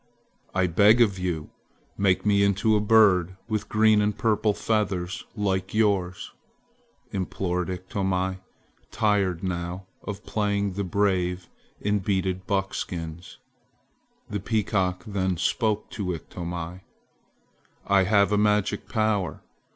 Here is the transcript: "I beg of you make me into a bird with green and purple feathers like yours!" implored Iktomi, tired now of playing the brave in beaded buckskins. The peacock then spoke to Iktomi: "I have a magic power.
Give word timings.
"I 0.55 0.65
beg 0.65 0.99
of 0.99 1.19
you 1.19 1.51
make 1.95 2.25
me 2.25 2.41
into 2.43 2.75
a 2.75 2.79
bird 2.79 3.37
with 3.47 3.69
green 3.69 4.01
and 4.01 4.17
purple 4.17 4.51
feathers 4.55 5.25
like 5.35 5.75
yours!" 5.75 6.31
implored 7.11 7.69
Iktomi, 7.69 8.39
tired 8.89 9.43
now 9.43 9.85
of 10.03 10.25
playing 10.25 10.73
the 10.73 10.83
brave 10.83 11.51
in 11.79 11.99
beaded 11.99 12.47
buckskins. 12.47 13.37
The 14.27 14.39
peacock 14.39 15.03
then 15.05 15.37
spoke 15.37 15.91
to 15.91 16.15
Iktomi: 16.15 16.79
"I 17.85 18.03
have 18.05 18.31
a 18.31 18.39
magic 18.39 18.89
power. 18.89 19.43